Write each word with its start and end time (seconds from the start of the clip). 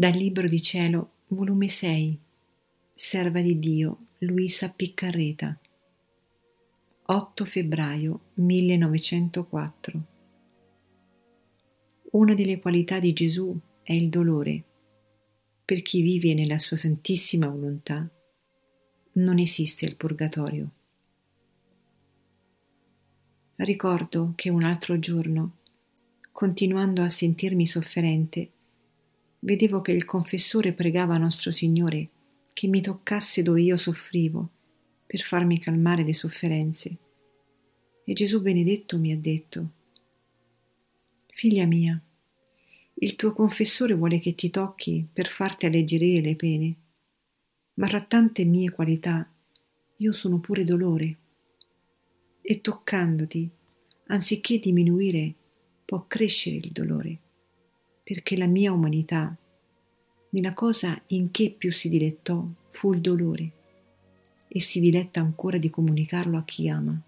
Dal 0.00 0.14
Libro 0.14 0.46
di 0.46 0.62
Cielo, 0.62 1.10
volume 1.26 1.68
6, 1.68 2.18
Serva 2.94 3.42
di 3.42 3.58
Dio, 3.58 4.06
Luisa 4.20 4.70
Piccarreta, 4.70 5.60
8 7.02 7.44
febbraio 7.44 8.20
1904. 8.32 10.04
Una 12.12 12.32
delle 12.32 12.58
qualità 12.60 12.98
di 12.98 13.12
Gesù 13.12 13.54
è 13.82 13.92
il 13.92 14.08
dolore. 14.08 14.64
Per 15.66 15.82
chi 15.82 16.00
vive 16.00 16.32
nella 16.32 16.56
sua 16.56 16.78
santissima 16.78 17.48
volontà, 17.48 18.10
non 19.12 19.38
esiste 19.38 19.84
il 19.84 19.96
purgatorio. 19.96 20.70
Ricordo 23.56 24.32
che 24.34 24.48
un 24.48 24.62
altro 24.62 24.98
giorno, 24.98 25.58
continuando 26.32 27.02
a 27.02 27.08
sentirmi 27.10 27.66
sofferente, 27.66 28.52
vedevo 29.40 29.80
che 29.80 29.92
il 29.92 30.04
confessore 30.04 30.72
pregava 30.72 31.16
nostro 31.16 31.50
Signore 31.50 32.08
che 32.52 32.66
mi 32.66 32.80
toccasse 32.80 33.42
dove 33.42 33.62
io 33.62 33.76
soffrivo 33.76 34.50
per 35.06 35.20
farmi 35.20 35.58
calmare 35.58 36.04
le 36.04 36.12
sofferenze. 36.12 36.96
E 38.04 38.12
Gesù 38.12 38.42
benedetto 38.42 38.98
mi 38.98 39.12
ha 39.12 39.16
detto, 39.16 39.70
Figlia 41.28 41.64
mia, 41.64 42.00
il 42.94 43.16
tuo 43.16 43.32
confessore 43.32 43.94
vuole 43.94 44.18
che 44.18 44.34
ti 44.34 44.50
tocchi 44.50 45.06
per 45.10 45.28
farti 45.28 45.66
alleggerire 45.66 46.20
le 46.20 46.36
pene, 46.36 46.76
ma 47.74 47.88
tra 47.88 48.02
tante 48.02 48.44
mie 48.44 48.70
qualità 48.70 49.32
io 49.96 50.12
sono 50.12 50.38
pure 50.38 50.64
dolore. 50.64 51.16
E 52.42 52.60
toccandoti, 52.60 53.50
anziché 54.08 54.58
diminuire, 54.58 55.34
può 55.84 56.04
crescere 56.06 56.56
il 56.56 56.72
dolore 56.72 57.20
perché 58.10 58.36
la 58.36 58.46
mia 58.46 58.72
umanità, 58.72 59.32
nella 60.30 60.52
cosa 60.52 61.00
in 61.08 61.30
che 61.30 61.54
più 61.56 61.70
si 61.70 61.88
dilettò, 61.88 62.44
fu 62.72 62.92
il 62.92 63.00
dolore, 63.00 63.50
e 64.48 64.60
si 64.60 64.80
diletta 64.80 65.20
ancora 65.20 65.58
di 65.58 65.70
comunicarlo 65.70 66.36
a 66.36 66.42
chi 66.42 66.68
ama. 66.68 67.00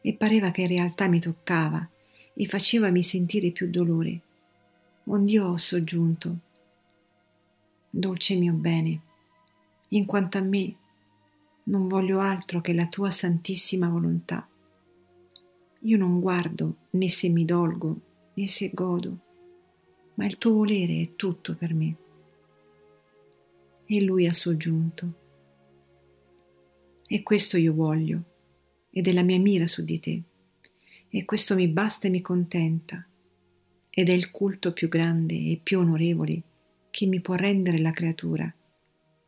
E 0.00 0.14
pareva 0.14 0.50
che 0.52 0.62
in 0.62 0.68
realtà 0.68 1.06
mi 1.06 1.20
toccava 1.20 1.86
e 2.32 2.46
facevami 2.46 3.02
sentire 3.02 3.50
più 3.50 3.68
dolore, 3.68 4.18
ond'io 5.04 5.48
ho 5.48 5.58
soggiunto, 5.58 6.38
dolce 7.90 8.36
mio 8.36 8.54
bene, 8.54 9.00
in 9.88 10.06
quanto 10.06 10.38
a 10.38 10.40
me 10.40 10.74
non 11.64 11.88
voglio 11.88 12.20
altro 12.20 12.62
che 12.62 12.72
la 12.72 12.86
tua 12.86 13.10
santissima 13.10 13.86
volontà. 13.86 14.48
Io 15.80 15.98
non 15.98 16.20
guardo 16.20 16.76
né 16.92 17.10
se 17.10 17.28
mi 17.28 17.44
dolgo 17.44 18.03
né 18.34 18.46
se 18.46 18.70
godo, 18.72 19.18
ma 20.14 20.26
il 20.26 20.38
tuo 20.38 20.54
volere 20.54 21.00
è 21.00 21.16
tutto 21.16 21.54
per 21.56 21.74
me. 21.74 21.96
E 23.86 24.02
lui 24.02 24.26
ha 24.26 24.32
soggiunto. 24.32 25.22
E 27.06 27.22
questo 27.22 27.56
io 27.56 27.74
voglio, 27.74 28.22
ed 28.90 29.08
è 29.08 29.12
la 29.12 29.22
mia 29.22 29.38
mira 29.38 29.66
su 29.66 29.84
di 29.84 29.98
te, 29.98 30.22
e 31.08 31.24
questo 31.24 31.54
mi 31.54 31.68
basta 31.68 32.08
e 32.08 32.10
mi 32.10 32.20
contenta, 32.20 33.06
ed 33.90 34.08
è 34.08 34.12
il 34.12 34.30
culto 34.30 34.72
più 34.72 34.88
grande 34.88 35.34
e 35.34 35.60
più 35.62 35.78
onorevole 35.78 36.42
che 36.90 37.06
mi 37.06 37.20
può 37.20 37.34
rendere 37.34 37.78
la 37.78 37.92
creatura 37.92 38.52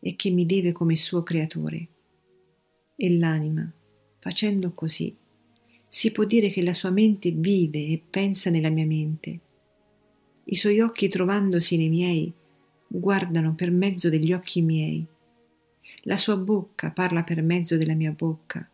e 0.01 0.17
che 0.17 0.31
mi 0.31 0.47
deve 0.47 0.73
come 0.73 0.97
suo 0.97 1.23
creatore. 1.23 1.89
E 2.97 3.17
l'anima, 3.17 3.71
facendo 4.19 4.73
così, 4.73 5.17
si 5.97 6.13
può 6.13 6.25
dire 6.25 6.51
che 6.51 6.63
la 6.63 6.75
sua 6.75 6.91
mente 6.91 7.31
vive 7.31 7.79
e 7.79 8.03
pensa 8.11 8.51
nella 8.51 8.69
mia 8.69 8.85
mente. 8.85 9.41
I 10.45 10.55
suoi 10.55 10.81
occhi 10.81 11.09
trovandosi 11.09 11.79
nei 11.79 11.89
miei 11.89 12.31
guardano 12.87 13.55
per 13.55 13.71
mezzo 13.71 14.11
degli 14.11 14.35
occhi 14.35 14.61
miei. 14.61 15.07
La 16.03 16.19
sua 16.19 16.37
bocca 16.37 16.91
parla 16.91 17.25
per 17.25 17.41
mezzo 17.41 17.79
della 17.79 17.95
mia 17.95 18.13
bocca. 18.13 18.71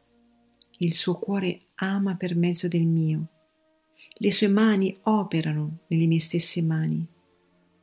Il 0.78 0.94
suo 0.94 1.14
cuore 1.14 1.60
ama 1.76 2.16
per 2.16 2.34
mezzo 2.34 2.66
del 2.66 2.86
mio. 2.86 3.28
Le 4.14 4.32
sue 4.32 4.48
mani 4.48 4.92
operano 5.02 5.78
nelle 5.86 6.06
mie 6.06 6.18
stesse 6.18 6.60
mani. 6.60 7.06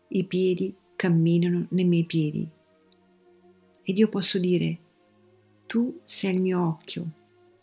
I 0.10 0.26
piedi 0.26 0.76
camminano 0.98 1.66
nei 1.70 1.86
miei 1.86 2.04
piedi. 2.04 2.46
Ed 3.84 3.98
io 3.98 4.10
posso 4.10 4.38
dire, 4.38 4.80
tu 5.66 6.02
sei 6.04 6.34
il 6.36 6.42
mio 6.42 6.62
occhio, 6.62 7.10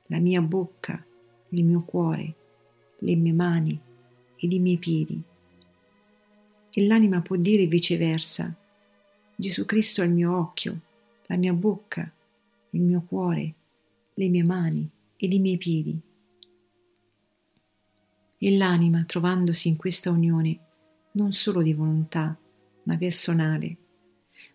la 0.07 0.19
mia 0.19 0.41
bocca, 0.41 1.05
il 1.51 1.65
mio 1.65 1.83
cuore, 1.83 2.35
le 2.99 3.15
mie 3.17 3.33
mani 3.33 3.79
ed 4.37 4.53
i 4.53 4.59
miei 4.59 4.79
piedi. 4.79 5.23
E 6.71 6.87
l'anima 6.87 7.21
può 7.21 7.37
dire 7.37 7.67
viceversa, 7.67 8.55
Gesù 9.35 9.65
Cristo 9.65 10.03
è 10.03 10.05
il 10.05 10.13
mio 10.13 10.37
occhio, 10.37 10.81
la 11.27 11.37
mia 11.37 11.53
bocca, 11.53 12.11
il 12.71 12.81
mio 12.81 13.03
cuore, 13.07 13.55
le 14.15 14.29
mie 14.29 14.43
mani 14.43 14.89
ed 15.17 15.33
i 15.33 15.39
miei 15.39 15.59
piedi. 15.59 15.99
E 18.39 18.57
l'anima, 18.57 19.05
trovandosi 19.05 19.69
in 19.69 19.77
questa 19.77 20.11
unione, 20.11 20.59
non 21.13 21.33
solo 21.33 21.63
di 21.63 21.73
volontà, 21.73 22.37
ma 22.83 22.97
personale, 22.97 23.77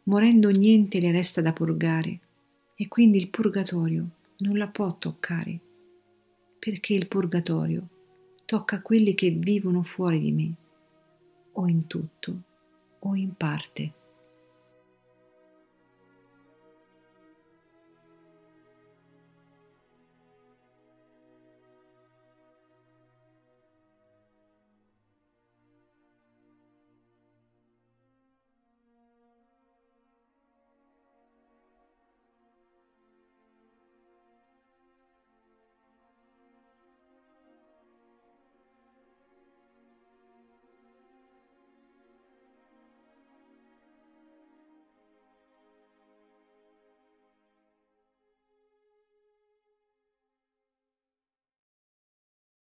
morendo 0.04 0.50
niente 0.50 1.00
le 1.00 1.12
resta 1.12 1.42
da 1.42 1.54
purgare, 1.54 2.20
e 2.76 2.88
quindi 2.88 3.18
il 3.18 3.30
purgatorio 3.30 4.08
non 4.38 4.58
la 4.58 4.68
può 4.68 4.96
toccare 4.98 5.60
perché 6.62 6.94
il 6.94 7.08
purgatorio 7.08 7.88
tocca 8.46 8.84
quelli 8.84 9.16
che 9.16 9.32
vivono 9.32 9.82
fuori 9.82 10.20
di 10.20 10.32
me, 10.32 10.54
o 11.54 11.68
in 11.68 11.88
tutto 11.88 12.42
o 13.00 13.16
in 13.16 13.34
parte. 13.36 13.94